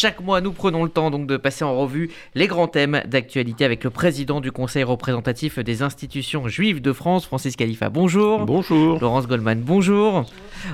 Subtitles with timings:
[0.00, 3.66] Chaque mois, nous prenons le temps donc de passer en revue les grands thèmes d'actualité
[3.66, 7.90] avec le président du Conseil représentatif des institutions juives de France, Francis Khalifa.
[7.90, 8.46] Bonjour.
[8.46, 8.98] Bonjour.
[8.98, 10.24] Laurence Goldman, bonjour.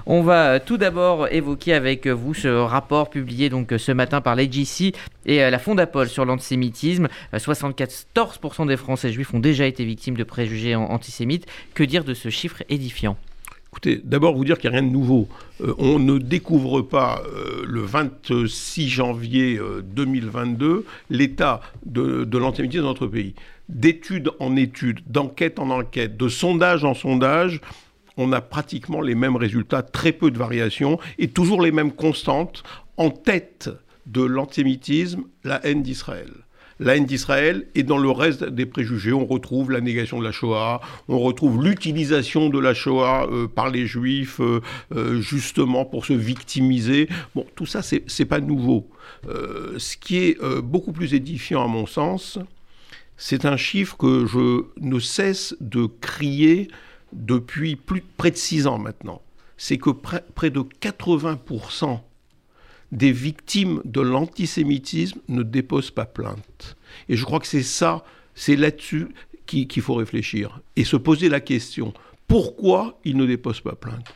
[0.06, 4.94] On va tout d'abord évoquer avec vous ce rapport publié donc ce matin par l'AGC
[5.24, 7.08] et la Fondapol sur l'antisémitisme.
[7.34, 11.46] 74% des Français juifs ont déjà été victimes de préjugés antisémites.
[11.74, 13.16] Que dire de ce chiffre édifiant?
[14.04, 15.28] D'abord vous dire qu'il n'y a rien de nouveau.
[15.60, 22.82] Euh, on ne découvre pas euh, le 26 janvier 2022 euh, l'état de, de l'antisémitisme
[22.82, 23.34] dans notre pays.
[23.68, 27.60] D'étude en étude, d'enquête en enquête, de sondage en sondage,
[28.16, 32.62] on a pratiquement les mêmes résultats, très peu de variations et toujours les mêmes constantes.
[32.96, 33.68] En tête
[34.06, 36.30] de l'antisémitisme, la haine d'Israël
[36.78, 40.32] la haine d'Israël et dans le reste des préjugés, on retrouve la négation de la
[40.32, 44.60] Shoah, on retrouve l'utilisation de la Shoah euh, par les Juifs euh,
[44.94, 47.08] euh, justement pour se victimiser.
[47.34, 48.88] Bon, tout ça, c'est pas nouveau.
[49.26, 52.38] ce qui est beaucoup plus édifiant à mon sens,
[53.16, 56.68] c'est un chiffre que je ne cesse de crier
[57.12, 59.22] depuis plus, près de six ans maintenant.
[59.56, 62.00] C'est que près de 80%
[62.92, 66.76] des victimes de l'antisémitisme ne déposent pas plainte.
[67.08, 69.08] Et je crois que c'est ça, c'est là-dessus
[69.46, 71.92] qu'il faut réfléchir et se poser la question
[72.28, 74.12] pourquoi ils ne déposent pas plainte?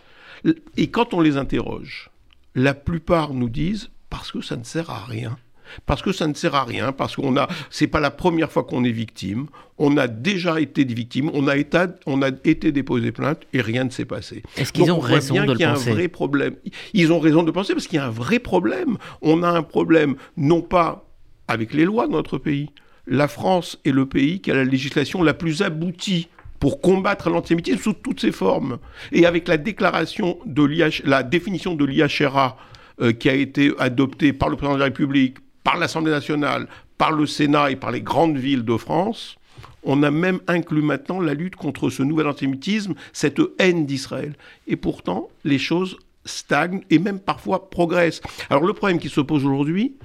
[0.77, 2.11] Et quand on les interroge,
[2.55, 5.39] la plupart nous disent parce que ça ne sert à rien
[5.87, 8.65] parce que ça ne sert à rien, parce qu'on a, c'est pas la première fois
[8.65, 9.47] qu'on est victime,
[9.79, 13.85] on a déjà été victime, on a été, on a été déposé plainte et rien
[13.85, 14.43] ne s'est passé.
[14.57, 16.55] Est-ce qu'ils ont raison de le penser y a un vrai problème.
[16.93, 18.99] Ils ont raison de penser parce qu'il y a un vrai problème.
[19.23, 21.07] On a un problème non pas
[21.49, 22.71] avec les lois de notre pays.
[23.07, 26.29] La France est le pays qui a la législation la plus aboutie
[26.61, 28.79] pour combattre l'antisémitisme sous toutes ses formes.
[29.13, 30.69] Et avec la déclaration de
[31.05, 32.59] la définition de l'IHRA
[33.01, 37.13] euh, qui a été adoptée par le président de la République, par l'Assemblée nationale, par
[37.13, 39.37] le Sénat et par les grandes villes de France,
[39.83, 44.37] on a même inclus maintenant la lutte contre ce nouvel antisémitisme, cette haine d'Israël.
[44.67, 48.21] Et pourtant, les choses stagnent et même parfois progressent.
[48.51, 49.97] Alors le problème qui se pose aujourd'hui,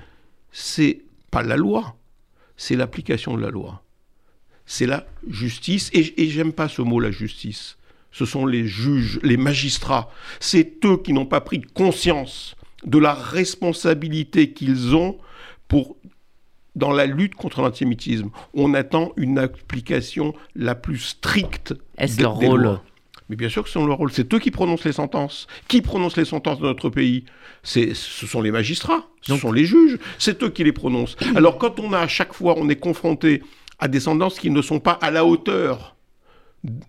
[0.52, 1.02] c'est
[1.32, 1.96] pas la loi,
[2.56, 3.82] c'est l'application de la loi.
[4.66, 7.78] C'est la justice, et, et j'aime pas ce mot, la justice.
[8.12, 10.10] Ce sont les juges, les magistrats.
[10.40, 12.56] C'est eux qui n'ont pas pris conscience
[12.86, 15.18] de la responsabilité qu'ils ont
[15.68, 15.98] pour
[16.76, 21.74] dans la lutte contre l'antisémitisme, on attend une application la plus stricte.
[21.98, 22.80] Est-ce leur rôle
[23.30, 24.12] mais bien sûr que c'est leur rôle.
[24.12, 25.48] C'est eux qui prononcent les sentences.
[25.68, 27.26] Qui prononce les sentences de notre pays?
[27.64, 29.98] Ce sont les magistrats, ce sont les juges.
[30.20, 31.16] C'est eux qui les prononcent.
[31.36, 33.42] Alors quand on a à chaque fois, on est confronté
[33.80, 35.96] à des sentences qui ne sont pas à la hauteur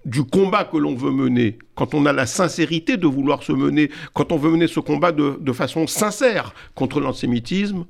[0.04, 3.90] du combat que l'on veut mener, quand on a la sincérité de vouloir se mener,
[4.14, 7.84] quand on veut mener ce combat de, de façon sincère contre l'antisémitisme,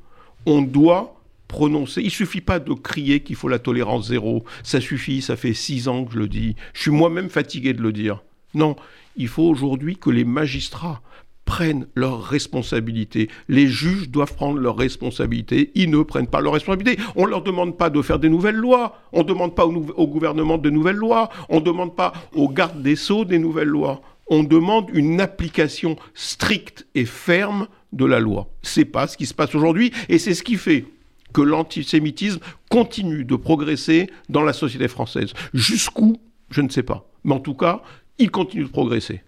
[0.46, 2.02] on doit prononcer.
[2.02, 4.44] Il suffit pas de crier qu'il faut la tolérance zéro.
[4.62, 6.56] Ça suffit, ça fait six ans que je le dis.
[6.72, 8.22] Je suis moi-même fatigué de le dire.
[8.54, 8.76] Non,
[9.16, 11.02] il faut aujourd'hui que les magistrats
[11.44, 13.28] prennent leurs responsabilités.
[13.48, 15.70] Les juges doivent prendre leurs responsabilités.
[15.74, 17.00] Ils ne prennent pas leurs responsabilités.
[17.14, 18.98] On ne leur demande pas de faire des nouvelles lois.
[19.12, 21.30] On ne demande pas au, gouvernement de nouvelles lois.
[21.48, 24.02] On ne demande pas aux gardes des sceaux des nouvelles lois.
[24.28, 28.48] On demande une application stricte et ferme de la loi.
[28.62, 30.84] C'est pas ce qui se passe aujourd'hui et c'est ce qui fait
[31.32, 35.32] que l'antisémitisme continue de progresser dans la société française.
[35.52, 36.16] Jusqu'où?
[36.50, 37.08] Je ne sais pas.
[37.24, 37.82] Mais en tout cas,
[38.18, 39.22] il continue de progresser.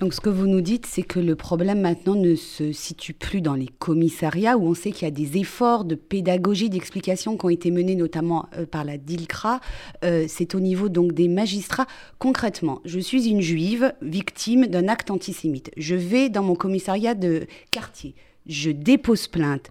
[0.00, 3.40] Donc ce que vous nous dites, c'est que le problème maintenant ne se situe plus
[3.40, 7.44] dans les commissariats, où on sait qu'il y a des efforts de pédagogie, d'explication qui
[7.46, 9.60] ont été menés notamment euh, par la DILCRA.
[10.04, 11.86] Euh, c'est au niveau donc des magistrats.
[12.18, 15.70] Concrètement, je suis une juive victime d'un acte antisémite.
[15.76, 18.14] Je vais dans mon commissariat de quartier.
[18.46, 19.70] Je dépose plainte.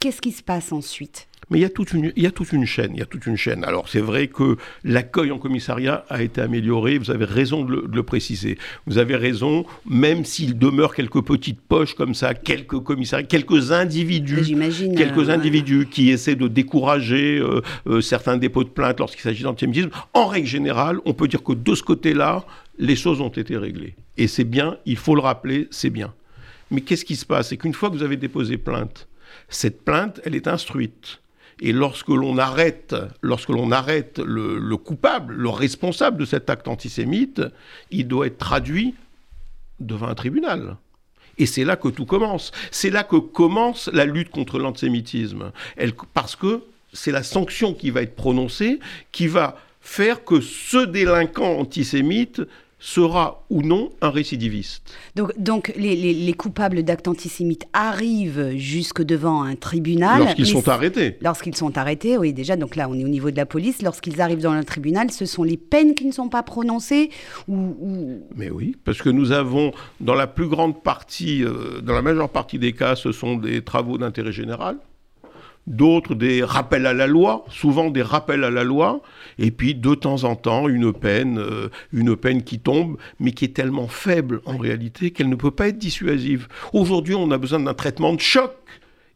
[0.00, 1.26] Qu'est-ce qui se passe ensuite?
[1.50, 3.06] Mais il y, a toute une, il y a toute une chaîne, il y a
[3.06, 3.62] toute une chaîne.
[3.64, 8.02] Alors c'est vrai que l'accueil en commissariat a été amélioré, vous avez raison de le,
[8.02, 8.58] préciser.
[8.86, 14.56] Vous avez raison, même s'il demeure quelques petites poches comme ça, quelques commissariats, quelques individus,
[14.96, 19.44] quelques euh, individus qui essaient de décourager euh, euh, certains dépôts de plainte lorsqu'il s'agit
[19.44, 22.44] d'antisémitisme, en règle générale, on peut dire que de ce côté-là,
[22.78, 23.94] les choses ont été réglées.
[24.18, 26.12] Et c'est bien, il faut le rappeler, c'est bien.
[26.72, 27.50] Mais qu'est-ce qui se passe?
[27.50, 29.06] C'est qu'une fois que vous avez déposé plainte,
[29.48, 31.20] cette plainte, elle est instruite.
[31.60, 32.94] Et lorsque l'on arrête,
[33.72, 37.42] arrête le, coupable, le responsable de cet acte antisémite,
[37.90, 38.94] il doit être traduit
[39.80, 40.76] devant un tribunal.
[41.38, 42.52] Et c'est là que tout commence.
[42.70, 45.52] C'est là que commence la lutte contre l'antisémitisme.
[46.14, 46.62] parce que
[46.92, 48.80] c'est la sanction qui va être prononcée
[49.12, 52.42] qui va faire que ce délinquant antisémite
[52.78, 54.82] sera ou non un récidiviste.
[55.14, 60.20] Donc, donc les, coupables d'actes antisémites arrivent jusque devant un tribunal.
[60.20, 61.16] Lorsqu'ils sont arrêtés.
[61.22, 63.80] Lorsqu'ils sont arrêtés, oui, déjà, donc là, on est au niveau de la police.
[63.80, 67.10] Lorsqu'ils arrivent dans un tribunal, ce sont les peines qui ne sont pas prononcées
[67.48, 72.02] ou, Mais oui, parce que nous avons, dans la plus grande partie, euh, dans la
[72.02, 74.76] majeure partie des cas, ce sont des travaux d'intérêt général
[75.66, 79.00] d'autres des rappels à la loi, souvent des rappels à la loi,
[79.38, 83.46] et puis de temps en temps une peine, euh, une peine qui tombe, mais qui
[83.46, 86.48] est tellement faible en réalité qu'elle ne peut pas être dissuasive.
[86.72, 88.52] Aujourd'hui, on a besoin d'un traitement de choc,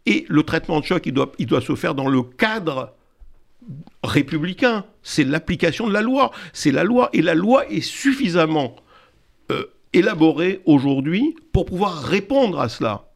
[0.07, 2.95] et le traitement de choc, il doit, se faire dans le cadre
[4.03, 4.85] républicain.
[5.03, 6.33] C'est l'application de la loi.
[6.53, 8.75] C'est la loi, et la loi est suffisamment
[9.53, 13.10] euh, élaborée aujourd'hui pour pouvoir répondre à cela.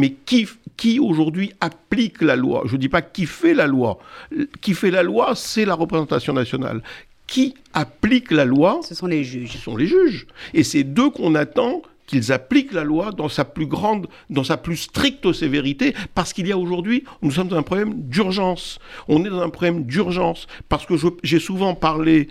[0.00, 0.48] Mais qui,
[0.78, 2.62] qui aujourd'hui applique la loi?
[2.64, 3.98] Je ne dis pas qui fait la loi.
[4.62, 6.82] Qui fait la loi, c'est la représentation nationale.
[7.26, 8.80] Qui applique la loi?
[8.82, 9.52] Ce sont les juges.
[9.52, 10.26] Ce sont les juges.
[10.54, 14.56] Et c'est d'eux qu'on attend qu'ils appliquent la loi dans sa plus grande, dans sa
[14.56, 18.78] plus stricte sévérité, parce qu'il y a aujourd'hui, nous sommes dans un problème d'urgence.
[19.06, 22.28] On est dans un problème d'urgence, parce que j'ai souvent parlé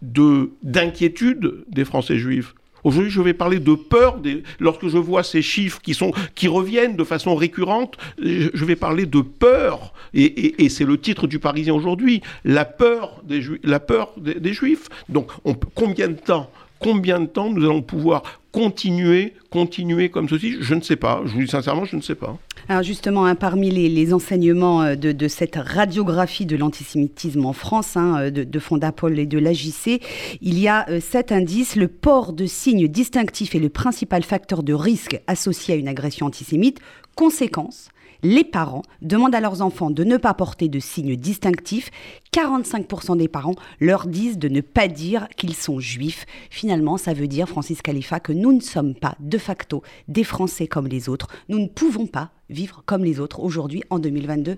[0.00, 2.54] de d'inquiétude des Français juifs.
[2.84, 4.20] Aujourd'hui, je vais parler de peur.
[4.60, 9.06] Lorsque je vois ces chiffres qui, sont, qui reviennent de façon récurrente, je vais parler
[9.06, 9.92] de peur.
[10.12, 12.22] Et, c'est le titre du Parisien aujourd'hui.
[12.44, 14.88] La peur des, Juifs.
[15.08, 16.50] Donc, on, combien de temps
[16.84, 18.22] combien de temps nous allons pouvoir
[18.52, 20.56] continuer, continuer comme ceci?
[20.60, 21.22] Je ne sais pas.
[21.24, 22.36] Je vous dis sincèrement, je ne sais pas.
[22.68, 28.16] Alors justement, hein, parmi les, enseignements euh, de, cette radiographie de l'antisémitisme en France, hein,
[28.20, 30.02] euh, de, Fondapol et de l'AJC,
[30.42, 31.74] il y a euh, sept indices.
[31.74, 36.26] Le port de signes distinctifs est le principal facteur de risque associé à une agression
[36.26, 36.80] antisémite.
[37.16, 37.88] Conséquence,
[38.24, 41.90] les parents demandent à leurs enfants de ne pas porter de signes distinctifs.
[42.34, 46.24] 45% des parents leur disent de ne pas dire qu'ils sont juifs.
[46.50, 50.66] Finalement, ça veut dire, Francis Khalifa, que nous ne sommes pas de facto des Français
[50.66, 51.28] comme les autres.
[51.48, 54.56] Nous ne pouvons pas vivre comme les autres aujourd'hui en 2022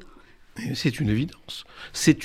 [0.73, 1.65] c'est une évidence.
[1.93, 2.17] C'est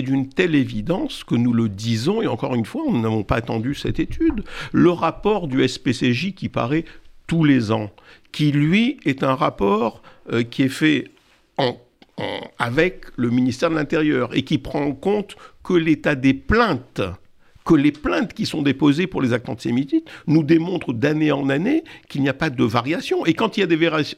[0.00, 3.74] d'une telle évidence que nous le disons, et encore une fois, nous n'avons pas attendu
[3.74, 4.44] cette étude.
[4.70, 6.84] Le rapport du SPCJ qui paraît
[7.30, 7.90] tous les ans,
[8.32, 11.04] qui lui est un rapport euh, qui est fait
[12.58, 17.02] avec le ministère de l'Intérieur et qui prend en compte que l'état des plaintes,
[17.64, 19.94] que les plaintes qui sont déposées pour les actes antisémites
[20.26, 23.24] nous démontrent d'année en année qu'il n'y a pas de variation.
[23.24, 23.66] Et quand il y a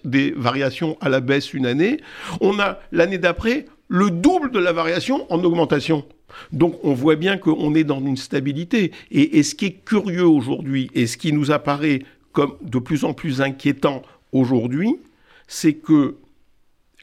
[0.05, 1.99] des, variations à la baisse une année,
[2.41, 6.07] on a l'année d'après le double de la variation en augmentation.
[6.51, 8.91] Donc on voit bien qu'on est dans une stabilité.
[9.11, 13.15] Et, ce qui est curieux aujourd'hui, et ce qui nous apparaît comme de plus en
[13.15, 14.03] plus inquiétant
[14.33, 14.97] aujourd'hui,
[15.47, 16.17] c'est que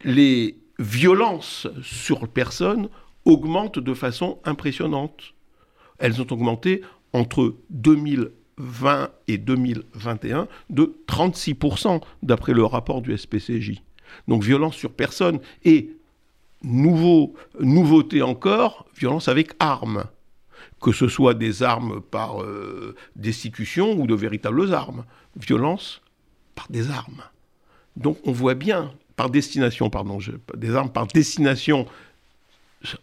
[0.03, 2.89] les violences sur personnes
[3.25, 5.33] augmentent de façon impressionnante.
[5.99, 6.81] Elles ont augmenté
[7.13, 13.81] entre 2020 et 2021 de 36% d'après le rapport du SPCJ.
[14.27, 15.91] Donc violence sur personne et
[16.63, 20.05] nouveau, nouveauté encore, violence avec armes.
[20.81, 25.05] Que ce soit des armes par euh, destitution ou de véritables armes.
[25.35, 26.01] Violence
[26.55, 27.23] par des armes.
[27.95, 30.19] Donc on voit bien par destination, pardon,
[30.55, 31.85] des armes par destination.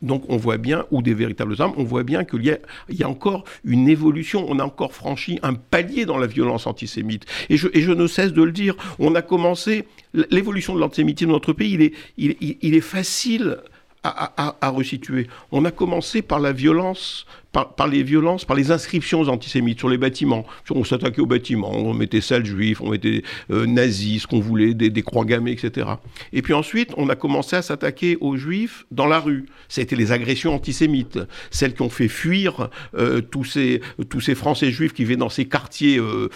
[0.01, 3.09] Donc on voit bien, ou des véritables armes, on voit bien qu'il y, y, a
[3.09, 7.27] encore une évolution, on a encore franchi un palier dans la violence antisémite.
[7.51, 9.87] Et je, je ne cesse de le dire, on a commencé,
[10.31, 13.59] l'évolution de l'antisémitisme dans notre pays, il est, il, il est facile
[14.03, 15.27] à, à, resituer.
[15.53, 17.27] On a commencé par la violence
[17.65, 20.45] par, les violences, par les inscriptions antisémites sur les bâtiments.
[20.71, 24.75] On s'attaquait aux bâtiments, on mettait sales juifs, on mettait euh, nazis, ce qu'on voulait,
[24.75, 25.89] des, croix gammées, etc.
[26.33, 29.47] Et puis ensuite, on a commencé à s'attaquer aux juifs dans la rue.
[29.77, 31.19] Été les agressions antisémites,
[31.51, 35.29] celles qui ont fait fuir euh, tous, ces, tous ces Français juifs qui vivaient dans
[35.29, 36.29] ces quartiers euh,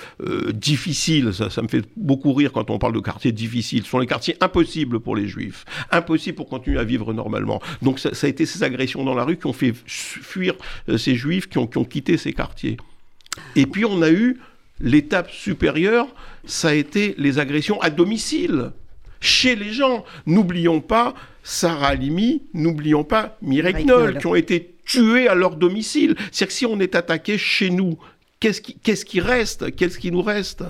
[0.53, 1.33] difficiles.
[1.33, 3.83] Ça, me fait beaucoup rire quand on parle de quartiers difficiles.
[3.85, 7.61] Ce sont les quartiers impossibles pour les juifs, impossibles pour continuer à vivre normalement.
[7.83, 10.55] Donc ça a été ces agressions dans la rue qui ont fait fuir
[10.97, 12.77] ces juifs qui ont, quitté ces quartiers.
[13.57, 14.39] Et puis on a eu
[14.81, 16.09] l'étape supérieure,
[16.45, 18.73] ça a été les agressions à domicile,
[19.21, 20.05] chez les gens.
[20.27, 26.17] N'oublions pas Sarah Halimi, n'oublions pas Mireille Knoll, qui ont été tués à leur domicile.
[26.33, 27.99] C'est-à-dire que si on est attaqué chez nous,
[28.41, 29.75] qu'est-ce qui, qu'est-ce qui reste?
[29.77, 30.65] Qu'est-ce qui nous reste?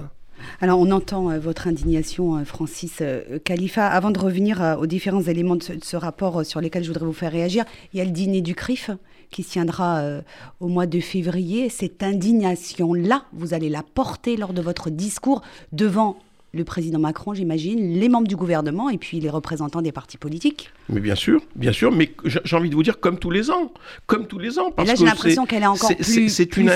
[0.60, 3.86] Alors, on entend euh, votre indignation, euh, Francis euh, Khalifa.
[3.86, 7.32] Avant de revenir aux différents éléments de ce, rapport sur lesquels je voudrais vous faire
[7.32, 8.90] réagir, il y a le dîner du CRIF
[9.30, 10.02] qui se tiendra
[10.60, 11.68] au mois de février.
[11.68, 16.16] Cette indignation-là, vous allez la porter lors de votre discours devant
[16.52, 20.70] le président Macron, j'imagine, les membres du gouvernement et puis les représentants des partis politiques.
[20.88, 23.72] Mais bien sûr, bien sûr, mais j'ai envie de vous dire comme tous les ans,
[24.06, 24.72] comme tous les ans.
[24.72, 26.72] Parce et là, j'ai l'impression qu'elle est encore plus, c'est une,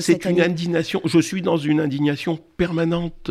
[0.00, 1.00] c'est une indignation.
[1.04, 3.30] Je suis dans une indignation permanente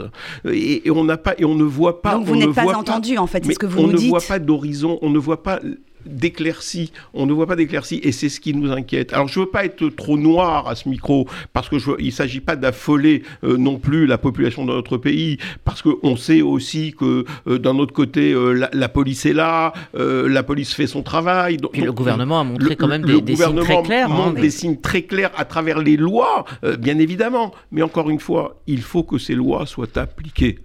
[0.50, 2.13] et, on n'a pas et on ne voit pas.
[2.13, 4.00] Donc vous n'êtes pas entendu en fait, c'est ce que vous nous dites.
[4.00, 5.60] On ne voit pas d'horizon, on ne voit pas
[6.05, 6.91] d'éclaircie.
[7.13, 9.13] On ne voit pas d'éclaircie et c'est ce qui nous inquiète.
[9.13, 12.12] Alors je ne veux pas être trop noir à ce micro parce que il ne
[12.12, 16.93] s'agit pas d'affoler euh, non plus la population de notre pays parce qu'on sait aussi
[16.98, 21.58] que euh, d'un autre côté euh, la, police est là, la police fait son travail.
[21.58, 24.12] Donc, le gouvernement a montré quand même des, signes très clairs.
[24.12, 26.46] Hein, des signes très clairs à travers les lois,
[26.79, 27.53] bien évidemment.
[27.72, 30.60] Mais encore une fois, il faut que ces lois soient appliquées.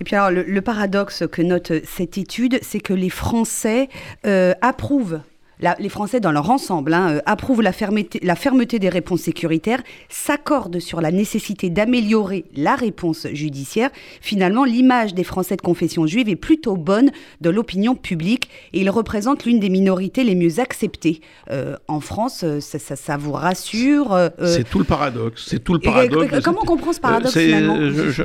[0.00, 3.88] Et puis alors, le, paradoxe que note cette étude, c'est que les Français
[4.26, 5.20] euh, approuvent
[5.60, 9.82] les Français dans leur ensemble hein, euh, approuvent la fermeté, la fermeté, des réponses sécuritaires,
[10.08, 13.90] s'accordent sur la nécessité d'améliorer la réponse judiciaire.
[14.20, 17.10] Finalement, l'image des Français de confession juive est plutôt bonne
[17.40, 21.20] de l'opinion publique et ils représentent l'une des minorités les mieux acceptées.
[21.50, 25.46] Euh, en France, euh, ça, ça, vous rassure C'est tout le paradoxe.
[25.48, 26.44] C'est tout le paradoxe.
[26.44, 27.78] comment on comprend ce paradoxe finalement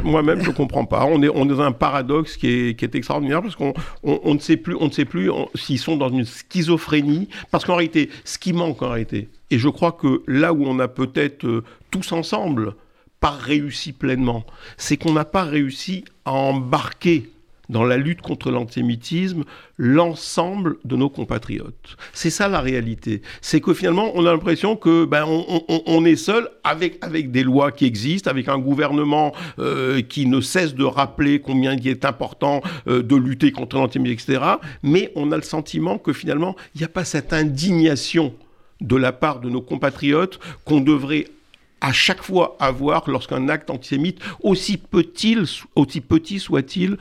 [0.03, 1.05] Moi-même, je ne comprends pas.
[1.05, 3.73] On est, on est dans un paradoxe qui est, qui est extraordinaire parce qu'on
[4.03, 7.75] on, ne sait plus, on ne sait plus s'ils sont dans une schizophrénie parce qu'en
[7.75, 11.45] réalité, ce qui manque en réalité, et je crois que là où on a peut-être
[11.45, 12.75] euh, tous ensemble
[13.19, 14.45] pas réussi pleinement,
[14.77, 17.29] c'est qu'on n'a pas réussi à embarquer
[17.71, 19.43] dans la lutte contre l'antisémitisme
[19.77, 21.97] l'ensemble de nos compatriotes.
[22.13, 23.23] C'est ça la réalité.
[23.41, 27.71] C'est que finalement, on a l'impression que ben, on, est seul avec, avec des lois
[27.71, 32.61] qui existent, avec un gouvernement euh, qui ne cesse de rappeler combien il est important
[32.87, 34.45] euh, de lutter contre l'antisémitisme, etc.
[34.83, 38.35] Mais on a le sentiment que finalement, il n'y a pas cette indignation
[38.81, 41.25] de la part de nos compatriotes qu'on devrait
[41.79, 45.37] à chaque fois avoir lorsqu'un acte antisémite, aussi petit,
[45.75, 46.97] aussi petit soit-il,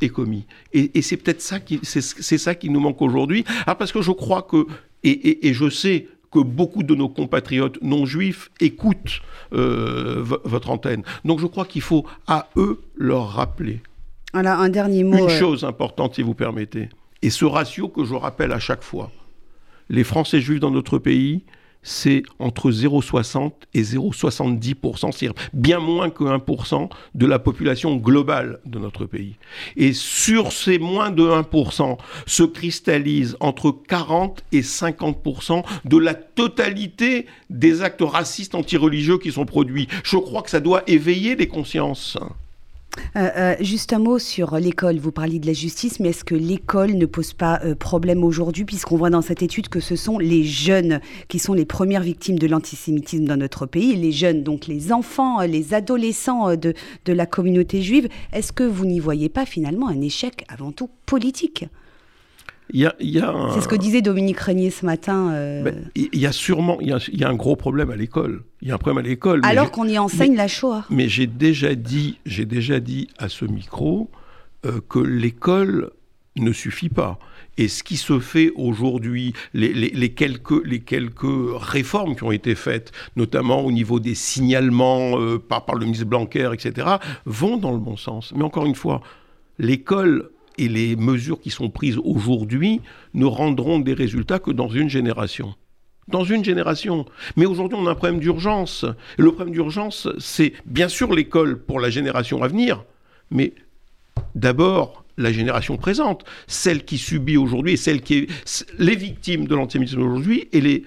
[0.00, 0.46] est commis.
[0.72, 3.44] Et, c'est peut-être ça qui, c'est, ça qui nous manque aujourd'hui.
[3.66, 4.66] Ah, parce que je crois que,
[5.04, 9.20] et, je sais que beaucoup de nos compatriotes non juifs écoutent
[9.54, 11.02] euh, votre antenne.
[11.24, 13.80] Donc je crois qu'il faut à eux leur rappeler.
[14.34, 15.16] Alors un dernier mot.
[15.16, 16.90] Une euh, chose importante, si vous permettez.
[17.22, 19.10] Et ce ratio que je rappelle à chaque fois.
[19.88, 21.44] Les Français juifs dans notre pays,
[21.82, 28.78] c'est entre 0,60 et 0,70%, c'est-à-dire bien moins que 1% de la population globale de
[28.78, 29.36] notre pays.
[29.76, 37.26] Et sur ces moins de 1% se cristallise entre 40 et 50% de la totalité
[37.50, 39.88] des actes racistes antireligieux qui sont produits.
[40.04, 42.18] Je crois que ça doit éveiller les consciences.
[43.16, 44.98] Euh, euh, juste un mot sur l'école.
[44.98, 48.64] Vous parliez de la justice, mais est-ce que l'école ne pose pas euh, problème aujourd'hui,
[48.64, 52.38] puisqu'on voit dans cette étude que ce sont les jeunes qui sont les premières victimes
[52.38, 56.74] de l'antisémitisme dans notre pays, les jeunes, donc les enfants, les adolescents de,
[57.04, 58.08] de la communauté juive.
[58.32, 61.66] Est-ce que vous n'y voyez pas finalement un échec avant tout politique?
[62.72, 65.32] C'est ce que disait Dominique Régnier ce matin.
[65.32, 65.62] Euh.
[65.62, 68.42] Ben, il y a sûrement il y a, un gros problème à l'école.
[68.60, 69.40] Il y a un problème à l'école.
[69.44, 70.84] Alors qu'on y enseigne la Shoah.
[70.90, 74.10] Mais j'ai déjà dit, j'ai déjà dit à ce micro
[74.66, 75.90] euh, que l'école
[76.36, 77.18] ne suffit pas.
[77.56, 81.24] Et ce qui se fait aujourd'hui, les, quelques, les quelques
[81.56, 86.06] réformes qui ont été faites, notamment au niveau des signalements euh, par, par le ministre
[86.06, 86.86] Blanquer, etc.,
[87.26, 88.32] vont dans le bon sens.
[88.36, 89.00] Mais encore une fois,
[89.58, 92.80] l'école et les mesures qui sont prises aujourd'hui
[93.14, 95.54] ne rendront des résultats que dans une génération.
[96.08, 97.06] Dans une génération.
[97.36, 98.84] Mais aujourd'hui, on a un problème d'urgence.
[99.18, 102.84] Le problème d'urgence, c'est bien sûr l'école pour la génération à venir,
[103.30, 103.52] mais
[104.34, 108.28] d'abord la génération présente, celle qui subit aujourd'hui et celle qui est
[108.78, 110.84] les victimes de l'antisémitisme aujourd'hui et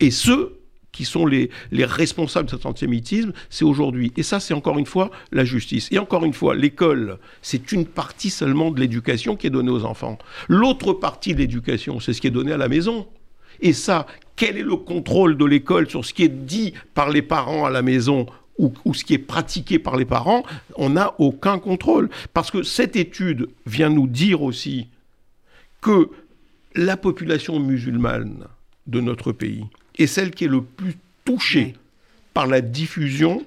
[0.00, 0.60] et ceux
[0.96, 4.12] qui sont les, les responsables de cet antisémitisme, c'est aujourd'hui.
[4.16, 5.88] Et ça, c'est encore une fois la justice.
[5.92, 9.84] Et encore une fois, l'école, c'est une partie seulement de l'éducation qui est donnée aux
[9.84, 10.18] enfants.
[10.48, 13.06] L'autre partie de l'éducation, c'est ce qui est donné à la maison.
[13.60, 17.22] Et ça, quel est le contrôle de l'école sur ce qui est dit par les
[17.22, 18.26] parents à la maison
[18.58, 20.42] ou, ce qui est pratiqué par les parents,
[20.76, 22.08] on n'a aucun contrôle.
[22.32, 24.88] Parce que cette étude vient nous dire aussi
[25.82, 26.08] que
[26.74, 28.46] la population musulmane
[28.86, 29.66] de notre pays,
[29.98, 31.74] est celle qui est le plus touchée
[32.34, 33.44] par la diffusion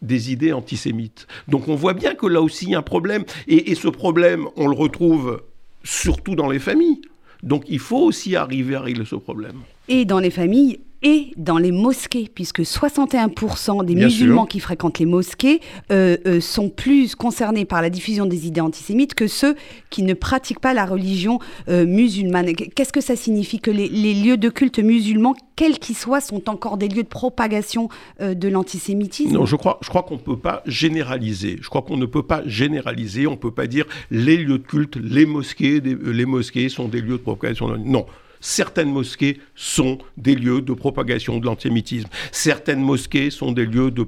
[0.00, 1.26] des idées antisémites.
[1.48, 4.46] Donc on voit bien que là aussi il y a un problème, et, ce problème,
[4.56, 5.42] on le retrouve
[5.82, 7.00] surtout dans les familles.
[7.42, 9.56] Donc il faut aussi arriver à régler ce problème.
[9.88, 15.06] Et dans les familles, et dans les mosquées, puisque 61% des musulmans qui fréquentent les
[15.06, 15.60] mosquées
[15.92, 19.54] euh, euh, sont plus concernés par la diffusion des idées antisémites que ceux
[19.90, 21.38] qui ne pratiquent pas la religion
[21.68, 22.52] euh, musulmane.
[22.54, 26.76] Qu'est-ce que ça signifie que les, lieux de culte musulmans, quels qu'ils soient, sont encore
[26.78, 27.88] des lieux de propagation
[28.20, 29.34] de l'antisémitisme?
[29.34, 31.58] Non, je crois, je crois qu'on ne peut pas généraliser.
[31.60, 33.26] Je crois qu'on ne peut pas généraliser.
[33.26, 37.00] On ne peut pas dire les lieux de culte, les mosquées, les mosquées sont des
[37.00, 37.76] lieux de propagation.
[37.78, 38.06] Non
[38.40, 42.08] certaines mosquées sont des lieux de propagation de l'antisémitisme.
[42.32, 44.02] Certaines mosquées sont des lieux de,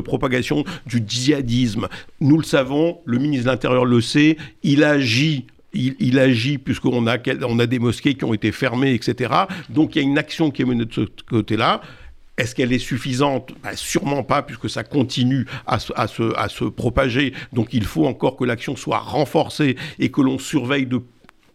[0.00, 1.88] propagation du djihadisme.
[2.20, 5.46] Nous le savons, le ministre de l'Intérieur le sait, il agit
[5.78, 9.30] il, agit puisqu'on a, on a des mosquées qui ont été fermées, etc.
[9.68, 11.82] Donc il y a une action qui est menée de ce côté-là.
[12.38, 13.52] Est-ce qu'elle est suffisante?
[13.62, 17.32] Ben, Sûrement pas, puisque ça continue à se, à se, propager.
[17.52, 21.00] Donc il faut encore que l'action soit renforcée et que l'on surveille de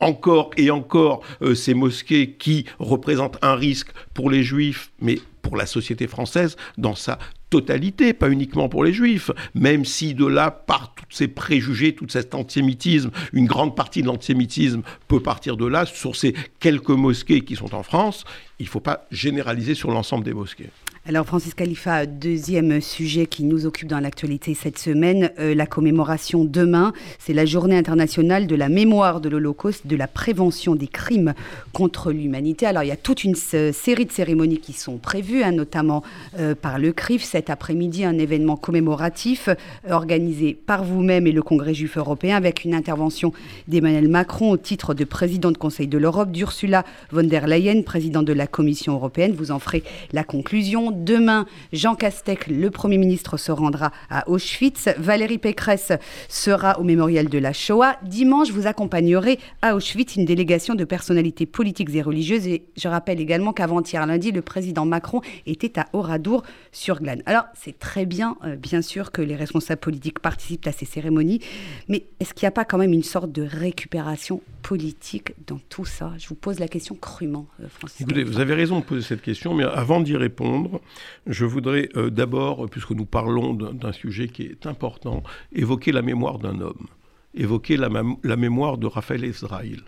[0.01, 5.55] encore et encore euh, ces mosquées qui représentent un risque pour les juifs, mais pour
[5.55, 7.17] la société française dans sa
[7.51, 12.07] totalité, pas uniquement pour les juifs, même si de là, par tous ces préjugés, tout
[12.09, 17.41] cet antisémitisme, une grande partie de l'antisémitisme peut partir de là, sur ces quelques mosquées
[17.41, 18.23] qui sont en France,
[18.57, 20.69] il ne faut pas généraliser sur l'ensemble des mosquées.
[21.07, 26.45] Alors Francis Khalifa, deuxième sujet qui nous occupe dans l'actualité cette semaine, euh, la commémoration
[26.45, 31.33] demain, c'est la journée internationale de la mémoire de l'Holocauste, de la prévention des crimes
[31.73, 32.67] contre l'humanité.
[32.67, 36.03] Alors il y a toute une série de cérémonies qui sont prévues, hein, notamment
[36.37, 39.55] euh, par le CRIF cet après-midi, un événement commémoratif euh,
[39.89, 43.33] organisé par vous-même et le Congrès juif européen avec une intervention
[43.67, 48.21] d'Emmanuel Macron au titre de président de Conseil de l'Europe, d'Ursula von der Leyen, président
[48.21, 49.33] de la Commission européenne.
[49.35, 49.81] Vous en ferez
[50.13, 50.91] la conclusion.
[50.91, 54.89] Demain, Jean Castex, le Premier ministre, se rendra à Auschwitz.
[54.99, 55.93] Valérie Pécresse
[56.29, 57.95] sera au mémorial de la Shoah.
[58.03, 62.45] Dimanche, vous accompagnerez à Auschwitz une délégation de personnalités politiques et religieuses.
[62.45, 67.23] Et je rappelle également qu'avant-hier lundi, le président Macron était à Oradour sur Glane.
[67.31, 71.39] Alors, c'est très bien, euh, bien sûr, que les responsables politiques participent à ces cérémonies.
[71.87, 75.85] Mais est-ce qu'il n'y a pas quand même une sorte de récupération politique dans tout
[75.85, 76.11] ça?
[76.17, 78.01] Je vous pose la question crûment, euh, Francis.
[78.01, 80.81] Écoutez, vous avez raison de poser cette question, mais avant d'y répondre,
[81.25, 85.23] je voudrais euh, d'abord, puisque nous parlons d'un sujet qui est important,
[85.53, 86.87] évoquer la mémoire d'un homme,
[87.33, 87.87] évoquer la,
[88.35, 89.83] mémoire de Raphaël Ezraïl.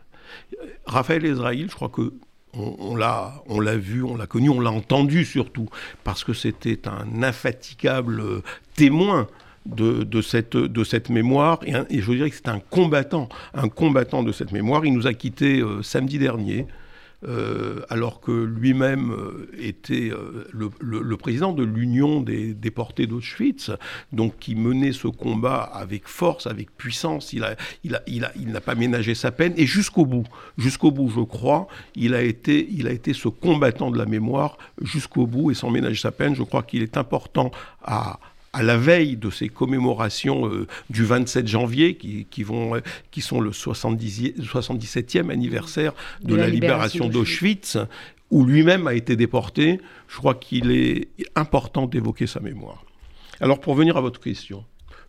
[0.86, 2.14] Raphaël Ezraïl, je crois que
[2.56, 5.70] on, l'a, vu, on l'a connu, on l'a entendu surtout,
[6.04, 8.44] parce que c'était un infatigable euh,
[8.76, 9.28] témoin
[9.66, 14.86] de, cette, mémoire, et, je dirais que c'est un combattant, un combattant de cette mémoire.
[14.86, 16.68] Il nous a quittés euh, samedi dernier,
[17.26, 23.72] euh, alors que lui-même euh, était euh, le, président de l'Union des déportés d'Auschwitz,
[24.12, 27.32] donc qui menait ce combat avec force, avec puissance.
[27.34, 30.26] Il n'a il a, il a, il pas ménagé sa peine et jusqu'au bout,
[30.58, 34.58] jusqu'au bout, je crois, il a été, il a été ce combattant de la mémoire
[34.82, 36.36] jusqu'au bout et sans ménager sa peine.
[36.36, 37.52] Je crois qu'il est important
[37.84, 38.20] à
[38.54, 42.80] à la veille de ces commémorations euh, du 27 janvier, qui, vont, euh,
[43.12, 47.78] qui sont le 70, 77e anniversaire de, la, libération, d'Auschwitz,
[48.30, 52.86] où lui-même a été déporté, je crois qu'il est important d'évoquer sa mémoire.
[53.42, 54.64] Alors pour venir à votre question,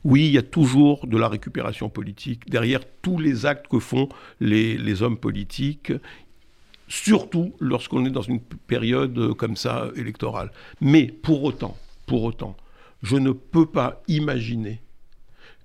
[0.05, 4.09] oui, il y a toujours de la récupération politique derrière tous les actes que font
[4.41, 5.93] les, les hommes politiques,
[6.89, 10.51] surtout lorsqu'on est dans une période euh, comme ça électorale.
[10.81, 11.77] Mais pour autant,
[12.07, 12.57] pour autant,
[13.05, 14.81] je ne peux pas imaginer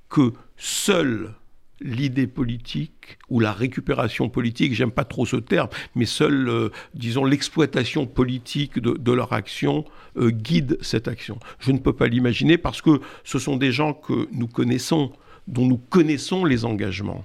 [0.10, 1.34] que seule
[1.80, 7.24] l'idée politique ou la récupération politique, j'aime pas trop ce terme, mais seule, euh, disons,
[7.24, 9.86] l'exploitation politique de, leur action
[10.18, 11.40] euh, guide cette action.
[11.60, 15.14] Je ne peux pas l'imaginer parce que ce sont des gens que nous connaissons,
[15.48, 17.24] dont nous connaissons les engagements.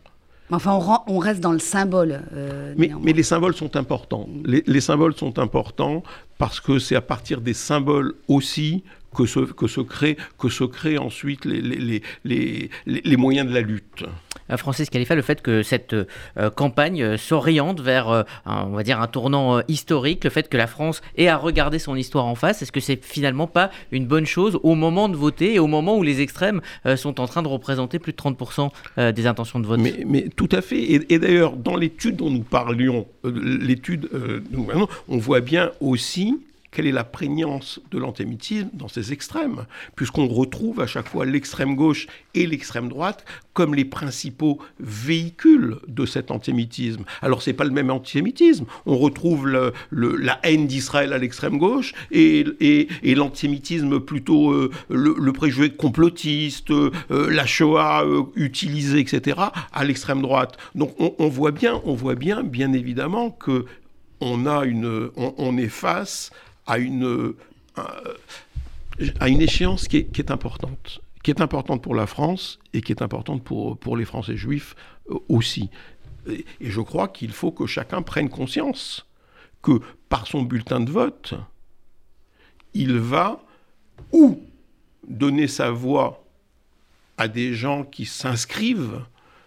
[0.51, 2.23] Enfin, on, reste dans le symbole.
[2.33, 4.29] Euh, mais, les symboles sont importants.
[4.45, 6.05] les, symboles sont importants
[6.39, 10.65] parce que c'est à partir des symboles aussi que se, que se, crée, que se
[10.65, 14.05] créent ensuite les, les, les, les, moyens de la lutte.
[14.51, 18.83] Euh, Francis Khalifa, le fait que cette euh, campagne euh, s'oriente vers, un, on va
[18.83, 22.35] dire, un tournant historique, le fait que la France ait à regarder son histoire en
[22.35, 25.67] face, est-ce que c'est finalement pas une bonne chose au moment de voter et au
[25.67, 26.61] moment où les extrêmes
[26.97, 29.81] sont en train de représenter plus de 30% des intentions de vote?
[29.81, 30.79] Mais, mais, tout à fait.
[30.79, 34.09] Et, et d'ailleurs, dans l'étude dont nous parlions, l'étude,
[35.09, 36.39] on voit bien aussi
[36.75, 41.77] quelle est la prégnance de l'antisémitisme dans ces extrêmes, puisqu'on retrouve à chaque fois l'extrême
[41.77, 47.05] gauche et l'extrême droite comme les principaux véhicules de cet antisémitisme.
[47.23, 48.67] Alors c'est pas le même antisémitisme.
[48.85, 49.49] On retrouve
[49.93, 52.45] la haine d'Israël à l'extrême gauche et,
[53.15, 59.39] l'antisémitisme plutôt euh, le, préjugé complotiste, euh, la Shoah euh, utilisée, etc.
[59.73, 60.59] à l'extrême droite.
[60.75, 63.67] Donc on, on voit bien, on voit bien, bien évidemment que
[64.21, 66.31] on, a une, on, est face
[66.67, 67.35] à une,
[69.21, 73.03] à une échéance qui est, importante, qui est importante pour la France et qui est
[73.03, 74.75] importante pour, pour les Français juifs
[75.11, 75.71] euh, aussi.
[76.29, 79.07] Et, je crois qu'il faut que chacun prenne conscience
[79.63, 81.35] que par son bulletin de vote,
[82.75, 83.41] il va
[84.13, 84.41] ou
[85.07, 86.25] donner sa voix
[87.17, 89.01] à des gens qui s'inscrivent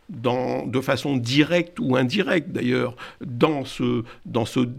[0.10, 4.70] dans, de façon directe ou indirecte d'ailleurs dans ce, dans ce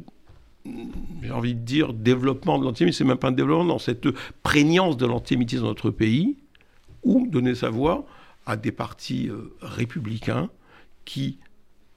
[1.23, 4.09] j'ai envie de dire, développement de l'antisémitisme, c'est même pas un développement, dans cette
[4.43, 6.37] prégnance de l'antisémitisme dans notre pays,
[7.03, 8.07] ou donner sa voix
[8.47, 10.49] à des partis euh, républicains
[11.05, 11.39] qui,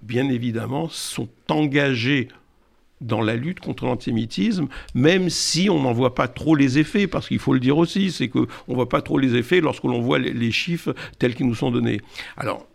[0.01, 2.27] bien évidemment, sont engagés
[2.99, 7.27] dans la lutte contre l'antisémitisme, même si on n'en voit pas trop les effets, parce
[7.27, 10.01] qu'il faut le dire aussi, c'est qu'on ne voit pas trop les effets lorsque l'on
[10.01, 11.99] voit les, les chiffres tels qu'ils nous sont donnés.
[12.37, 12.67] Alors,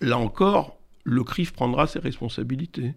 [0.00, 2.94] là encore, le CRIF prendra ses responsabilités.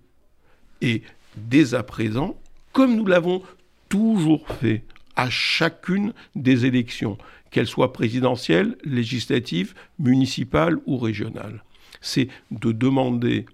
[0.81, 1.03] Et
[1.37, 2.35] dès à présent,
[2.73, 3.41] comme nous l'avons
[3.89, 4.83] toujours fait
[5.15, 7.17] à chacune des élections,
[7.49, 11.63] qu'elles soient présidentielles, législatives, municipales ou régionales.
[12.01, 13.45] C'est de demander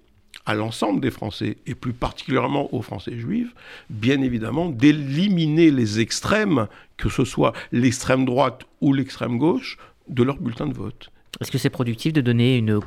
[0.45, 3.53] à l'ensemble des Français, et plus particulièrement aux Français juifs,
[3.89, 6.67] bien évidemment, d'éliminer les extrêmes,
[6.97, 9.77] que ce soit l'extrême droite ou l'extrême gauche,
[10.09, 11.11] de leur bulletin de vote.
[11.39, 12.81] Est-ce que c'est productif de donner une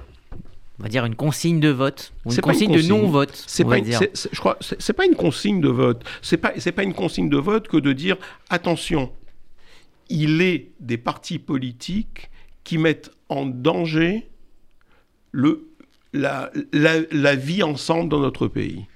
[0.79, 3.33] on va dire une consigne de vote ou une consigne, de non-vote.
[3.47, 6.05] C'est pas, je crois, c'est pas une consigne de vote.
[6.23, 8.17] C'est pas, c'est pas une consigne de vote que de dire
[8.51, 9.13] attention,
[10.09, 12.31] il est des partis politiques
[12.65, 14.29] qui mettent en danger
[15.33, 15.69] le,
[16.13, 18.87] la, la vie ensemble dans notre pays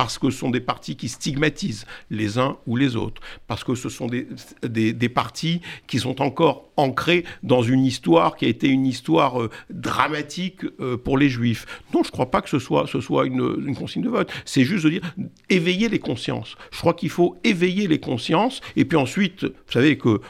[0.00, 3.74] parce que ce sont des partis qui stigmatisent les uns ou les autres, parce que
[3.74, 4.26] ce sont des,
[4.62, 9.50] des, partis qui sont encore ancrés dans une histoire qui a été une histoire euh,
[9.68, 11.66] dramatique euh, pour les juifs.
[11.92, 14.32] Non, je ne crois pas que ce soit, ce soit une, une consigne de vote.
[14.46, 15.02] C'est juste de dire
[15.50, 16.56] éveiller les consciences.
[16.72, 20.22] Je crois qu'il faut éveiller les consciences, et puis ensuite, vous savez que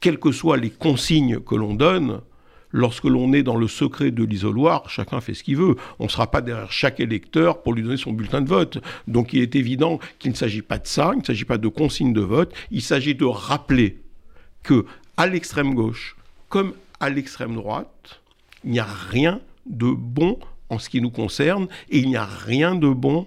[0.00, 2.22] quelles que soient les consignes que l'on donne,
[2.72, 5.76] Lorsque l'on est dans le secret de l'isoloir, chacun fait ce qu'il veut.
[5.98, 8.78] On ne sera pas derrière chaque électeur pour lui donner son bulletin de vote.
[9.06, 11.68] Donc il est évident qu'il ne s'agit pas de ça, il ne s'agit pas de
[11.68, 13.98] consigne de vote, il s'agit de rappeler
[14.62, 16.16] que à l'extrême gauche
[16.48, 18.20] comme à l'extrême droite,
[18.64, 22.24] il n'y a rien de bon en ce qui nous concerne et il n'y a
[22.24, 23.26] rien de bon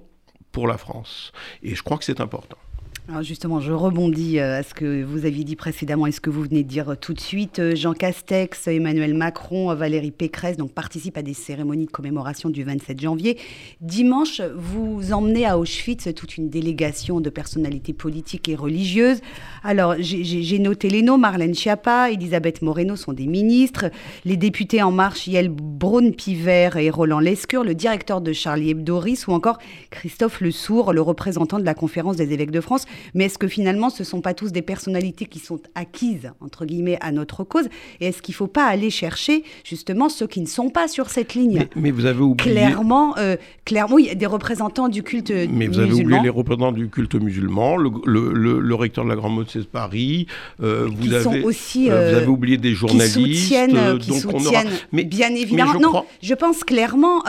[0.51, 1.31] pour la France.
[1.61, 2.57] Et je crois que c'est important.
[3.07, 6.31] Alors justement, je rebondis euh, à ce que vous aviez dit précédemment et ce que
[6.31, 7.59] vous venez de dire euh, tout de suite.
[7.59, 12.63] Euh, Jean Castex, Emmanuel Macron, Valérie Pécresse donc, participent à des cérémonies de commémoration du
[12.63, 13.37] 27 janvier.
[13.79, 19.21] Dimanche, vous emmenez à Auschwitz toute une délégation de personnalités politiques et religieuses.
[19.63, 21.19] Alors, j'ai noté les noms.
[21.19, 23.85] Marlène Schiappa, Elisabeth Moreno sont des ministres.
[24.25, 29.31] Les députés En Marche, Yael Braun-Piver et Roland Lescure, le directeur de Charlie Hebdo ou
[29.31, 29.59] encore
[29.91, 32.85] Christophe Le Sourd, le représentant de la conférence des évêques de France.
[33.13, 36.65] Mais est-ce que finalement, ce ne sont pas tous des personnalités qui sont acquises, entre
[36.65, 37.65] guillemets, à notre cause
[37.99, 41.09] Et est-ce qu'il ne faut pas aller chercher, justement, ceux qui ne sont pas sur
[41.09, 42.51] cette ligne mais, vous avez oublié...
[42.51, 45.57] Clairement, euh, clairement, il y a des représentants du culte musulman.
[45.57, 49.35] Mais vous avez oublié les représentants du culte musulman, le, le, recteur de la Grande
[49.35, 50.27] Mosquée de Paris,
[50.61, 53.17] euh, vous, avez, aussi, euh, vous avez oublié des journalistes.
[53.17, 55.73] Qui soutiennent, qui soutiennent mais, bien évidemment.
[55.73, 57.23] je non, je pense clairement,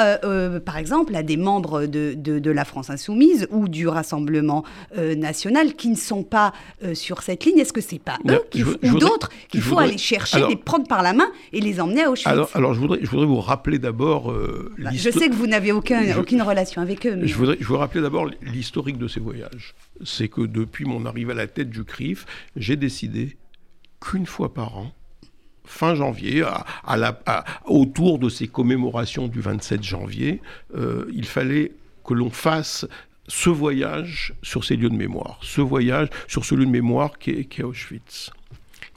[0.64, 4.64] par exemple, à des membres de, de, de, la France Insoumise ou du Rassemblement
[4.96, 8.42] national qui ne sont pas euh, sur cette ligne Est-ce que c'est pas eux
[8.84, 12.10] ou d'autres qu'il faut aller chercher, les prendre par la main et les emmener à
[12.10, 14.30] Auschwitz Alors, alors je, voudrais, je voudrais vous rappeler d'abord...
[14.30, 17.18] Euh, bah, je sais que vous n'avez aucun, aucune relation avec eux.
[17.22, 19.74] Je, voudrais, je vous rappeler d'abord l'historique de ces voyages.
[20.04, 23.36] C'est que depuis mon arrivée à la tête du CRIF, j'ai décidé
[24.00, 24.92] qu'une fois par an,
[25.64, 26.44] fin janvier,
[26.84, 27.18] à, la,
[27.64, 30.40] autour de ces commémorations du 27 janvier,
[30.76, 31.72] euh, il fallait
[32.04, 32.86] que l'on fasse
[33.28, 37.30] ce voyage sur ces lieux de mémoire, ce voyage sur ce lieu de mémoire qui
[37.30, 38.30] est, Auschwitz.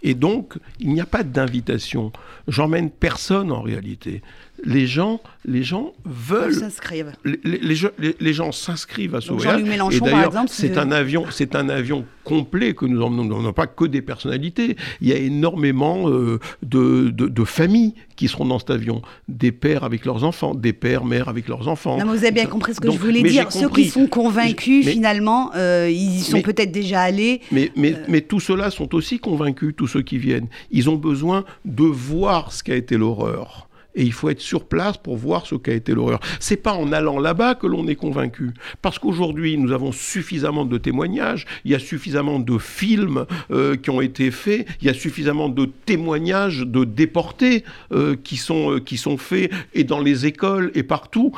[0.01, 2.11] Et donc, il n'y a pas d'invitation.
[2.47, 4.21] J'emmène personne en réalité
[4.63, 6.53] les gens, les gens veulent.
[6.53, 7.13] s'inscrivent.
[7.23, 9.61] Les, les, les, gens s'inscrivent à ce voyage.
[9.93, 13.23] Et d'ailleurs, c'est un avion, c'est un avion complet que nous emmenons.
[13.23, 14.75] Nous n'emmenons pas que des personnalités.
[15.01, 19.83] Il y a énormément euh, de, de, familles qui seront dans cet avion, des pères
[19.83, 21.97] avec leurs enfants, des pères, mères avec leurs enfants.
[21.97, 23.51] Non, vous avez bien compris ce que je voulais dire.
[23.51, 27.41] Ceux qui sont convaincus, finalement, euh, ils y sont peut-être déjà allés.
[27.51, 28.05] Mais, mais, euh.
[28.07, 30.47] mais tous ceux-là sont aussi convaincus, tous ceux qui viennent.
[30.71, 33.68] Ils ont besoin de voir ce qu'a été l'horreur
[33.99, 36.21] et il faut être sur place pour voir ce qu'a été l'horreur.
[36.39, 40.77] C'est pas en allant là-bas que l'on est convaincu, parce qu'aujourd'hui nous avons suffisamment de
[40.77, 44.93] témoignages, il y a suffisamment de films euh, qui ont été faits, il y a
[44.93, 50.25] suffisamment de témoignages de déportés euh, qui sont euh, qui sont faits et dans les
[50.25, 51.33] écoles et partout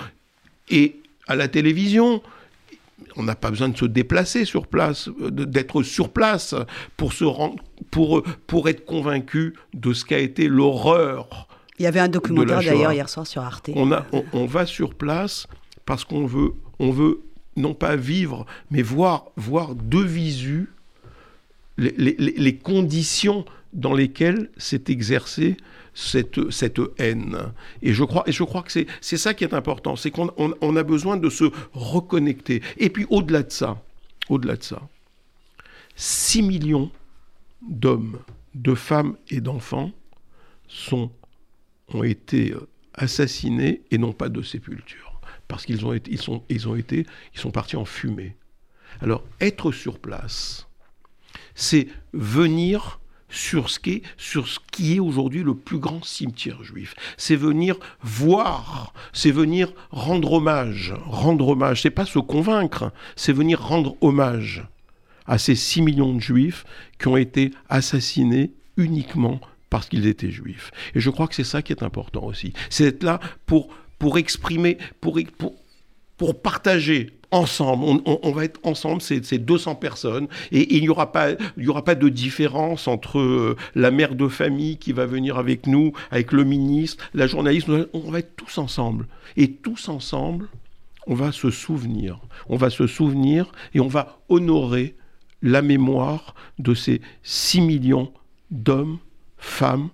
[0.69, 0.97] et
[1.28, 2.21] à la télévision
[3.15, 6.56] on n'a pas besoin de se déplacer sur place, d'être sur place
[6.95, 7.56] pour, se rendre,
[7.89, 11.47] pour, pour être convaincu de ce qu'a été l'horreur.
[11.82, 13.72] Il y avait un documentaire d'ailleurs hier soir sur Arte.
[13.74, 15.48] On, a, on, va sur place
[15.84, 17.22] parce qu'on veut, on veut
[17.56, 20.70] non pas vivre, mais voir, voir de visu
[21.80, 25.58] les, les, les conditions dans lesquelles s'est exercée
[25.96, 27.52] cette, cette haine.
[27.82, 30.76] Et je crois, et je crois que c'est ça qui est important, c'est qu'on on,
[30.76, 32.62] a besoin de se reconnecter.
[32.78, 33.82] Et puis au-delà de ça,
[34.30, 34.82] au-delà de ça,
[35.96, 36.91] 6 millions
[37.67, 38.20] d'hommes,
[38.54, 39.91] de femmes et d'enfants
[40.67, 41.10] sont,
[41.93, 42.54] ont été
[42.93, 47.06] assassinés et non pas de sépulture, parce qu'ils ont été, ils sont, ils ont été,
[47.34, 48.36] ils sont partis en fumée.
[49.01, 50.67] Alors être sur place,
[51.56, 52.99] c'est venir
[53.30, 56.95] sur ce, qui est, sur ce qui est aujourd'hui le plus grand cimetière juif.
[57.17, 60.93] C'est venir voir, c'est venir rendre hommage.
[61.06, 64.65] Rendre hommage, c'est pas se convaincre, c'est venir rendre hommage
[65.25, 66.65] à ces 6 millions de juifs
[66.99, 69.39] qui ont été assassinés uniquement
[69.72, 70.70] parce qu'ils étaient juifs.
[70.94, 72.54] Et je crois que c'est ça qui est important aussi.
[72.70, 75.56] C'est être là pour, pour exprimer, pour, pour,
[76.18, 78.02] pour partager ensemble.
[78.06, 81.30] On, va être ensemble, c'est 200 personnes, et, il n'y aura, pas,
[81.66, 85.94] aura pas de différence entre euh, la mère de famille qui va venir avec nous,
[86.12, 87.70] avec le ministre, la journaliste.
[87.94, 89.08] On va être tous ensemble.
[89.38, 90.50] Et tous ensemble,
[91.08, 92.20] on va se souvenir.
[92.50, 94.96] On va se souvenir et on va honorer
[95.42, 98.12] la mémoire de ces 6 millions
[98.52, 99.00] d'hommes,
[99.41, 99.89] femmes,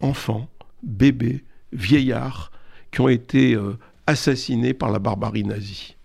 [0.00, 0.46] enfants,
[0.84, 2.52] bébés, vieillards
[2.92, 5.96] qui ont été euh, assassinés par la barbarie nazie.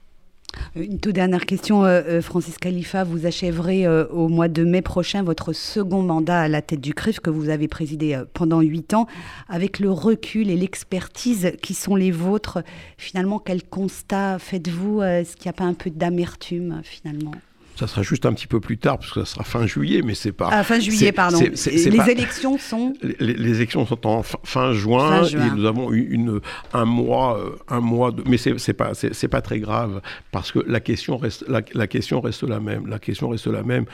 [0.76, 3.04] Une toute dernière question, euh, euh, Francis Khalifa.
[3.04, 6.94] Vous achèverez euh, au mois de mai prochain votre second mandat à la tête du
[6.94, 9.08] CRIF que vous avez présidé pendant huit ans.
[9.50, 12.60] Avec le recul et l'expertise qui sont les vôtres,
[12.98, 15.02] finalement, quel constat faites-vous?
[15.02, 17.32] Est-ce qu'il n'y a pas un peu d'amertume finalement?
[17.76, 20.16] Ça sera juste un petit peu plus tard, parce que ça sera fin juillet, mais
[20.16, 20.50] c'est pas.
[20.52, 21.40] Ah, fin juillet, pardon.
[21.40, 22.94] les élections sont.
[23.20, 26.40] Les, élections sont en fin, juin, et nous avons eu une,
[26.74, 28.24] un mois, euh, un mois de.
[28.28, 32.44] Mais c'est pas, c'est pas très grave, parce que la question reste, la, question reste
[32.44, 32.88] la même.
[32.88, 33.86] La question reste la même.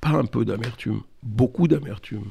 [0.00, 2.24] Pas un peu d'amertume, beaucoup d'amertume.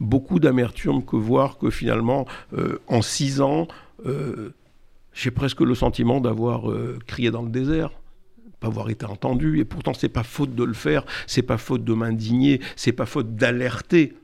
[0.00, 3.68] Beaucoup d'amertume que voir que finalement, euh, en six ans,
[4.06, 4.54] euh,
[5.12, 6.62] j'ai presque le sentiment d'avoir
[7.06, 7.90] crié dans le désert
[8.62, 9.58] avoir été entendu.
[9.60, 13.06] Et pourtant, c'est pas faute de le faire, c'est pas faute de m'indigner, c'est pas
[13.06, 14.14] faute d'alerter.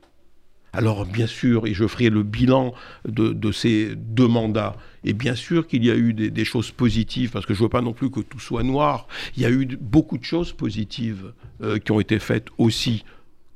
[0.73, 2.73] Alors, bien sûr, et je ferai le bilan
[3.05, 4.77] de, ces deux mandats.
[5.03, 7.69] Et bien sûr qu'il y a eu des, choses positives, parce que je ne veux
[7.69, 9.07] pas non plus que tout soit noir.
[9.35, 13.03] Il y a eu beaucoup de choses positives euh, qui ont été faites aussi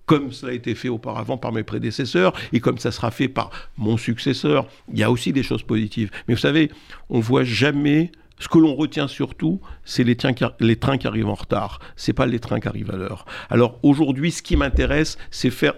[0.05, 3.49] comme ça a été fait auparavant par mes prédécesseurs et comme ça sera fait par
[3.75, 4.67] mon successeur.
[4.93, 6.11] Il y a aussi des choses positives.
[6.27, 6.69] Mais vous savez,
[7.09, 11.79] on voit jamais ce que l'on retient surtout, c'est les, trains qui arrivent en retard.
[11.95, 13.25] C'est pas les trains qui arrivent à l'heure.
[13.49, 15.73] Alors aujourd'hui, ce qui m'intéresse, c'est faire,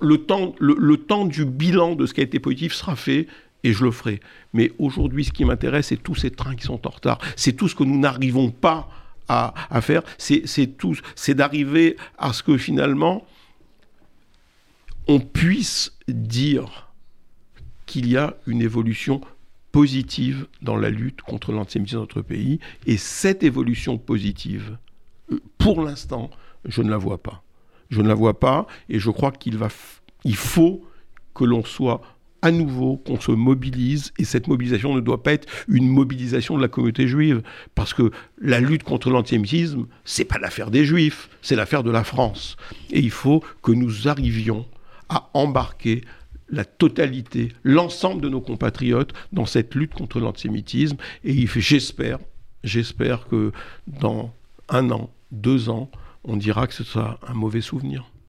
[0.00, 3.26] le temps, le, temps du bilan de ce qui a été positif sera fait
[3.64, 4.20] et je le ferai.
[4.52, 7.18] Mais aujourd'hui, ce qui m'intéresse, c'est tous ces trains qui sont en retard.
[7.34, 8.88] C'est tout ce que nous n'arrivons pas
[9.28, 10.02] à, faire.
[10.18, 13.26] C'est c'est d'arriver à ce que finalement
[15.08, 16.88] on puisse dire
[17.86, 19.20] qu'il y a une évolution
[19.76, 22.60] positive dans la lutte contre l'antisémitisme dans notre pays.
[22.86, 24.78] Et cette évolution positive,
[25.58, 26.30] pour l'instant,
[26.64, 27.42] je ne la vois pas.
[27.90, 29.68] Je ne la vois pas et je crois qu'il va,
[30.24, 30.82] il faut
[31.34, 32.00] que l'on soit
[32.40, 36.62] à nouveau, qu'on se mobilise, et cette mobilisation ne doit pas être une mobilisation de
[36.62, 37.42] la communauté juive,
[37.74, 38.10] parce que
[38.40, 42.56] la lutte contre l'antisémitisme, c'est pas l'affaire des juifs, c'est l'affaire de la France.
[42.90, 44.64] Et il faut que nous arrivions
[45.10, 46.00] à embarquer
[46.48, 50.96] la totalité, l'ensemble de nos compatriotes dans cette lutte contre l'antisémitisme.
[51.24, 52.18] Et j'espère,
[52.64, 53.52] j'espère que
[53.86, 54.32] dans
[54.68, 55.90] un an, deux ans,
[56.24, 58.10] on dira que ce sera un mauvais souvenir.